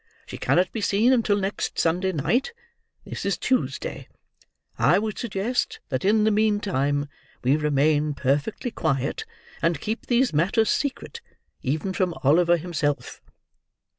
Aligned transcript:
She 0.25 0.39
cannot 0.39 0.71
be 0.71 0.81
seen 0.81 1.13
until 1.13 1.37
next 1.37 1.77
Sunday 1.77 2.11
night; 2.11 2.53
this 3.05 3.23
is 3.23 3.37
Tuesday. 3.37 4.07
I 4.79 4.97
would 4.97 5.15
suggest 5.19 5.79
that 5.89 6.03
in 6.03 6.23
the 6.23 6.31
meantime, 6.31 7.07
we 7.43 7.55
remain 7.55 8.15
perfectly 8.15 8.71
quiet, 8.71 9.25
and 9.61 9.79
keep 9.79 10.07
these 10.07 10.33
matters 10.33 10.71
secret 10.71 11.21
even 11.61 11.93
from 11.93 12.15
Oliver 12.23 12.57
himself." 12.57 13.21